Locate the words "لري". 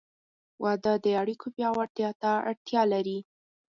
2.93-3.19